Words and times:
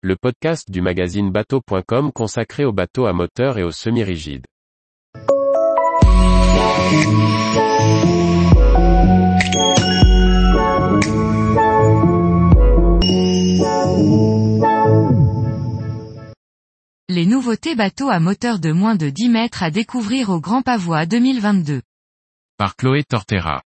le 0.00 0.14
podcast 0.14 0.70
du 0.70 0.80
magazine 0.80 1.32
bateau.com 1.32 2.12
consacré 2.12 2.64
aux 2.64 2.72
bateaux 2.72 3.06
à 3.06 3.12
moteur 3.12 3.58
et 3.58 3.64
aux 3.64 3.72
semi-rigides. 3.72 4.46
Les 17.08 17.26
nouveautés 17.26 17.74
bateaux 17.74 18.08
à 18.08 18.20
moteur 18.20 18.60
de 18.60 18.70
moins 18.70 18.94
de 18.94 19.10
10 19.10 19.28
mètres 19.30 19.64
à 19.64 19.72
découvrir 19.72 20.30
au 20.30 20.40
Grand 20.40 20.62
Pavois 20.62 21.06
2022. 21.06 21.82
Par 22.56 22.76
Chloé 22.76 23.02
Tortera. 23.02 23.62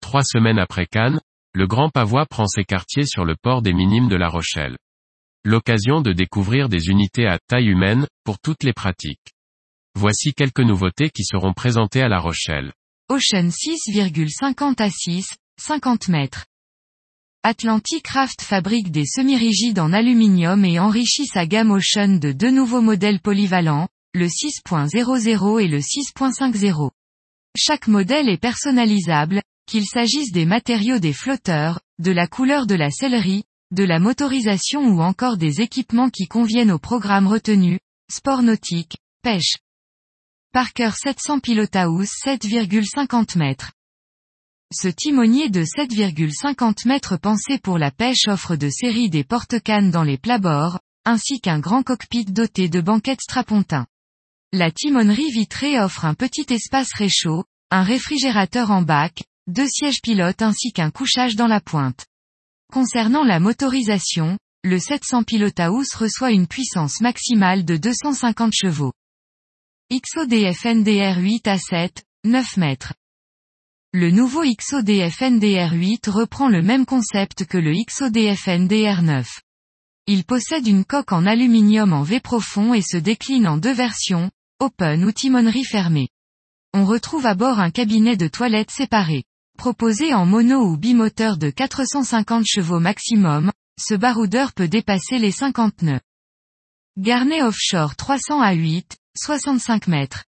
Trois 0.00 0.22
semaines 0.22 0.60
après 0.60 0.86
Cannes, 0.86 1.20
le 1.52 1.66
Grand 1.66 1.90
Pavois 1.90 2.26
prend 2.26 2.46
ses 2.46 2.62
quartiers 2.62 3.06
sur 3.06 3.24
le 3.24 3.34
port 3.34 3.60
des 3.60 3.72
Minimes 3.72 4.08
de 4.08 4.16
La 4.16 4.28
Rochelle. 4.28 4.76
L'occasion 5.44 6.00
de 6.00 6.12
découvrir 6.12 6.68
des 6.68 6.86
unités 6.86 7.26
à 7.26 7.38
taille 7.48 7.66
humaine, 7.66 8.06
pour 8.22 8.38
toutes 8.38 8.62
les 8.62 8.72
pratiques. 8.72 9.32
Voici 9.96 10.34
quelques 10.34 10.60
nouveautés 10.60 11.10
qui 11.10 11.24
seront 11.24 11.52
présentées 11.52 12.00
à 12.00 12.08
La 12.08 12.20
Rochelle. 12.20 12.72
Ocean 13.08 13.48
6,50 13.48 14.80
à 14.80 14.88
6, 14.88 15.26
50 15.60 16.08
mètres. 16.08 16.46
Atlantic 17.42 18.04
Craft 18.04 18.40
fabrique 18.40 18.92
des 18.92 19.04
semi-rigides 19.04 19.80
en 19.80 19.92
aluminium 19.92 20.64
et 20.64 20.78
enrichit 20.78 21.26
sa 21.26 21.44
gamme 21.44 21.72
Ocean 21.72 22.20
de 22.20 22.30
deux 22.30 22.52
nouveaux 22.52 22.80
modèles 22.80 23.18
polyvalents, 23.18 23.88
le 24.14 24.26
6.00 24.26 25.60
et 25.60 25.66
le 25.66 25.78
6.50. 25.80 26.90
Chaque 27.56 27.88
modèle 27.88 28.28
est 28.28 28.40
personnalisable, 28.40 29.42
qu'il 29.66 29.86
s'agisse 29.86 30.30
des 30.30 30.46
matériaux 30.46 31.00
des 31.00 31.12
flotteurs, 31.12 31.80
de 31.98 32.12
la 32.12 32.28
couleur 32.28 32.66
de 32.66 32.76
la 32.76 32.90
sellerie, 32.90 33.42
de 33.72 33.84
la 33.84 33.98
motorisation 33.98 34.82
ou 34.82 35.00
encore 35.00 35.38
des 35.38 35.62
équipements 35.62 36.10
qui 36.10 36.26
conviennent 36.26 36.70
au 36.70 36.78
programme 36.78 37.26
retenu, 37.26 37.80
sport 38.10 38.42
nautique, 38.42 38.98
pêche. 39.22 39.56
Parker 40.52 40.90
700 40.94 41.40
Pilotaus 41.40 42.06
7,50 42.22 43.38
mètres. 43.38 43.72
Ce 44.74 44.88
timonier 44.88 45.48
de 45.48 45.64
7,50 45.64 46.86
mètres 46.86 47.16
pensé 47.16 47.58
pour 47.58 47.78
la 47.78 47.90
pêche 47.90 48.28
offre 48.28 48.56
de 48.56 48.68
série 48.68 49.08
des 49.08 49.24
porte-cannes 49.24 49.90
dans 49.90 50.04
les 50.04 50.18
plabords, 50.18 50.78
ainsi 51.06 51.40
qu'un 51.40 51.58
grand 51.58 51.82
cockpit 51.82 52.26
doté 52.26 52.68
de 52.68 52.82
banquettes 52.82 53.22
strapontins. 53.22 53.86
La 54.52 54.70
timonerie 54.70 55.30
vitrée 55.30 55.80
offre 55.80 56.04
un 56.04 56.14
petit 56.14 56.44
espace 56.50 56.92
réchaud, 56.92 57.44
un 57.70 57.82
réfrigérateur 57.82 58.70
en 58.70 58.82
bac, 58.82 59.24
deux 59.46 59.66
sièges 59.66 60.02
pilotes 60.02 60.42
ainsi 60.42 60.72
qu'un 60.72 60.90
couchage 60.90 61.36
dans 61.36 61.46
la 61.46 61.62
pointe. 61.62 62.04
Concernant 62.72 63.22
la 63.22 63.38
motorisation, 63.38 64.38
le 64.64 64.78
700 64.78 65.24
Pilotaus 65.24 65.94
reçoit 65.94 66.30
une 66.30 66.46
puissance 66.46 67.02
maximale 67.02 67.66
de 67.66 67.76
250 67.76 68.54
chevaux. 68.54 68.94
XODF 69.92 70.64
NDR 70.64 71.18
8 71.18 71.48
à 71.48 71.58
7, 71.58 72.02
9 72.24 72.56
mètres. 72.56 72.94
Le 73.92 74.10
nouveau 74.10 74.40
XODF 74.42 75.20
NDR 75.20 75.74
8 75.74 76.06
reprend 76.06 76.48
le 76.48 76.62
même 76.62 76.86
concept 76.86 77.44
que 77.44 77.58
le 77.58 77.74
XODF 77.74 78.48
NDR 78.48 79.02
9. 79.02 79.28
Il 80.06 80.24
possède 80.24 80.66
une 80.66 80.86
coque 80.86 81.12
en 81.12 81.26
aluminium 81.26 81.92
en 81.92 82.02
V 82.02 82.20
profond 82.20 82.72
et 82.72 82.80
se 82.80 82.96
décline 82.96 83.46
en 83.48 83.58
deux 83.58 83.74
versions, 83.74 84.30
open 84.60 85.04
ou 85.04 85.12
timonerie 85.12 85.66
fermée. 85.66 86.08
On 86.72 86.86
retrouve 86.86 87.26
à 87.26 87.34
bord 87.34 87.60
un 87.60 87.70
cabinet 87.70 88.16
de 88.16 88.28
toilettes 88.28 88.70
séparé. 88.70 89.24
Proposé 89.56 90.14
en 90.14 90.26
mono 90.26 90.64
ou 90.66 90.76
bimoteur 90.76 91.36
de 91.36 91.50
450 91.50 92.44
chevaux 92.46 92.80
maximum, 92.80 93.52
ce 93.80 93.94
baroudeur 93.94 94.52
peut 94.52 94.68
dépasser 94.68 95.18
les 95.18 95.30
50 95.30 95.82
nœuds. 95.82 96.00
Garnet 96.98 97.42
Offshore 97.42 97.96
300 97.96 98.40
à 98.40 98.52
8, 98.52 98.96
65 99.16 99.86
mètres. 99.86 100.24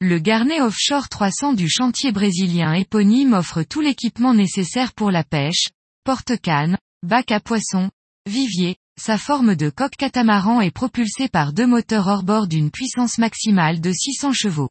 Le 0.00 0.18
Garnet 0.18 0.60
Offshore 0.60 1.08
300 1.08 1.52
du 1.54 1.68
chantier 1.68 2.10
brésilien 2.10 2.72
éponyme 2.72 3.34
offre 3.34 3.62
tout 3.62 3.80
l'équipement 3.80 4.34
nécessaire 4.34 4.92
pour 4.92 5.10
la 5.10 5.24
pêche, 5.24 5.68
porte-canne, 6.04 6.76
bac 7.02 7.30
à 7.30 7.40
poissons, 7.40 7.90
vivier, 8.26 8.76
sa 9.00 9.16
forme 9.16 9.54
de 9.54 9.70
coque 9.70 9.96
catamaran 9.96 10.60
est 10.60 10.70
propulsée 10.70 11.28
par 11.28 11.52
deux 11.52 11.66
moteurs 11.66 12.08
hors-bord 12.08 12.46
d'une 12.46 12.70
puissance 12.70 13.18
maximale 13.18 13.80
de 13.80 13.92
600 13.92 14.32
chevaux. 14.32 14.70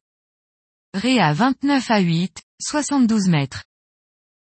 Réa 0.93 1.33
29 1.33 1.89
à 1.89 1.99
8, 1.99 2.41
72 2.61 3.27
mètres. 3.27 3.63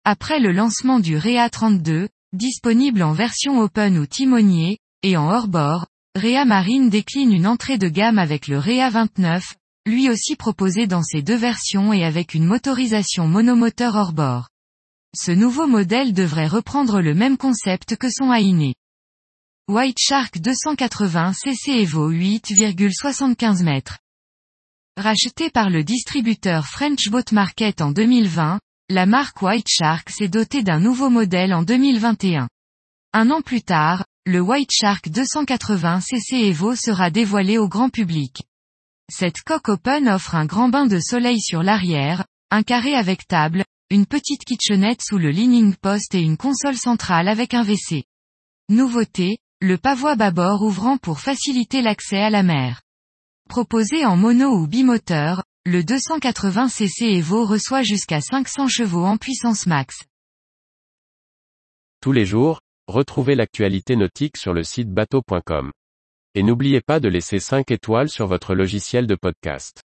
Après 0.04 0.38
le 0.38 0.52
lancement 0.52 1.00
du 1.00 1.16
Réa 1.16 1.48
32, 1.48 2.08
disponible 2.32 3.02
en 3.02 3.12
version 3.12 3.60
open 3.60 3.98
ou 3.98 4.06
timonier, 4.06 4.78
et 5.02 5.16
en 5.16 5.30
hors-bord, 5.30 5.86
Réa 6.14 6.44
Marine 6.44 6.90
décline 6.90 7.32
une 7.32 7.46
entrée 7.46 7.78
de 7.78 7.88
gamme 7.88 8.18
avec 8.18 8.46
le 8.46 8.58
Réa 8.58 8.90
29, 8.90 9.54
lui 9.86 10.08
aussi 10.08 10.36
proposé 10.36 10.86
dans 10.86 11.02
ces 11.02 11.22
deux 11.22 11.36
versions 11.36 11.92
et 11.92 12.04
avec 12.04 12.34
une 12.34 12.44
motorisation 12.44 13.26
monomoteur 13.26 13.94
hors-bord. 13.96 14.48
Ce 15.16 15.32
nouveau 15.32 15.66
modèle 15.66 16.12
devrait 16.12 16.46
reprendre 16.46 17.00
le 17.00 17.14
même 17.14 17.36
concept 17.36 17.96
que 17.96 18.08
son 18.10 18.32
Ainé. 18.32 18.74
White 19.68 19.98
Shark 19.98 20.40
280 20.40 21.32
cc 21.32 21.80
Evo 21.80 22.12
8,75 22.12 23.62
mètres. 23.62 23.98
Racheté 24.96 25.50
par 25.50 25.70
le 25.70 25.82
distributeur 25.82 26.66
French 26.66 27.08
Boat 27.10 27.32
Market 27.32 27.82
en 27.82 27.90
2020, 27.90 28.60
la 28.90 29.06
marque 29.06 29.42
White 29.42 29.66
Shark 29.68 30.08
s'est 30.08 30.28
dotée 30.28 30.62
d'un 30.62 30.78
nouveau 30.78 31.10
modèle 31.10 31.52
en 31.52 31.64
2021. 31.64 32.48
Un 33.12 33.30
an 33.32 33.42
plus 33.42 33.62
tard, 33.62 34.04
le 34.24 34.40
White 34.40 34.70
Shark 34.70 35.08
280 35.08 36.00
cc 36.00 36.46
Evo 36.46 36.76
sera 36.76 37.10
dévoilé 37.10 37.58
au 37.58 37.68
grand 37.68 37.88
public. 37.88 38.44
Cette 39.12 39.42
coque 39.42 39.68
open 39.68 40.08
offre 40.08 40.36
un 40.36 40.46
grand 40.46 40.68
bain 40.68 40.86
de 40.86 41.00
soleil 41.00 41.40
sur 41.40 41.64
l'arrière, 41.64 42.24
un 42.52 42.62
carré 42.62 42.94
avec 42.94 43.26
table, 43.26 43.64
une 43.90 44.06
petite 44.06 44.44
kitchenette 44.44 45.02
sous 45.02 45.18
le 45.18 45.30
leaning 45.30 45.74
post 45.74 46.14
et 46.14 46.22
une 46.22 46.36
console 46.36 46.76
centrale 46.76 47.26
avec 47.26 47.52
un 47.52 47.64
WC. 47.64 48.04
Nouveauté, 48.68 49.38
le 49.60 49.76
pavois 49.76 50.14
bâbord 50.14 50.62
ouvrant 50.62 50.98
pour 50.98 51.18
faciliter 51.18 51.82
l'accès 51.82 52.22
à 52.22 52.30
la 52.30 52.44
mer. 52.44 52.83
Proposé 53.48 54.04
en 54.04 54.16
mono 54.16 54.48
ou 54.56 54.66
bimoteur, 54.66 55.44
le 55.64 55.84
280 55.84 56.68
cc 56.68 57.04
Evo 57.04 57.44
reçoit 57.44 57.82
jusqu'à 57.82 58.20
500 58.20 58.66
chevaux 58.68 59.04
en 59.04 59.16
puissance 59.16 59.66
max. 59.66 60.02
Tous 62.00 62.10
les 62.10 62.26
jours, 62.26 62.60
retrouvez 62.88 63.36
l'actualité 63.36 63.94
nautique 63.96 64.36
sur 64.38 64.54
le 64.54 64.64
site 64.64 64.90
bateau.com. 64.90 65.70
Et 66.34 66.42
n'oubliez 66.42 66.80
pas 66.80 66.98
de 66.98 67.08
laisser 67.08 67.38
5 67.38 67.70
étoiles 67.70 68.08
sur 68.08 68.26
votre 68.26 68.56
logiciel 68.56 69.06
de 69.06 69.14
podcast. 69.14 69.83